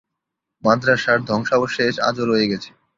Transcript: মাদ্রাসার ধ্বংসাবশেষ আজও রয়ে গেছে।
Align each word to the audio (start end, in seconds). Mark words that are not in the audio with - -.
মাদ্রাসার 0.63 1.19
ধ্বংসাবশেষ 1.29 1.93
আজও 2.07 2.23
রয়ে 2.25 2.49
গেছে। 2.51 2.69